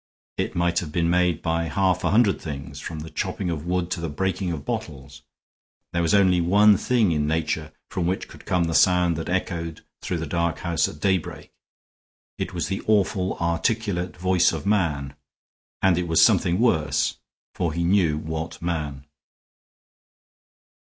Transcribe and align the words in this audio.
It 0.39 0.55
might 0.55 0.79
have 0.79 0.91
been 0.91 1.11
made 1.11 1.43
by 1.43 1.65
half 1.65 2.03
a 2.03 2.09
hundred 2.09 2.41
things, 2.41 2.79
from 2.79 3.01
the 3.01 3.11
chopping 3.11 3.51
of 3.51 3.67
wood 3.67 3.91
to 3.91 4.01
the 4.01 4.09
breaking 4.09 4.51
of 4.51 4.65
bottles. 4.65 5.21
There 5.93 6.01
was 6.01 6.15
only 6.15 6.41
one 6.41 6.75
thing 6.75 7.11
in 7.11 7.27
nature 7.27 7.71
from 7.91 8.07
which 8.07 8.27
could 8.27 8.47
come 8.47 8.63
the 8.63 8.73
sound 8.73 9.15
that 9.17 9.29
echoed 9.29 9.85
through 10.01 10.17
the 10.17 10.25
dark 10.25 10.57
house 10.57 10.87
at 10.87 10.99
daybreak. 11.01 11.51
It 12.39 12.51
was 12.51 12.67
the 12.67 12.81
awful 12.87 13.37
articulate 13.37 14.17
voice 14.17 14.51
of 14.51 14.65
man; 14.65 15.13
and 15.83 15.99
it 15.99 16.07
was 16.07 16.19
something 16.19 16.57
worse, 16.59 17.17
for 17.53 17.71
he 17.71 17.83
knew 17.83 18.17
what 18.17 18.59
man. 18.59 19.05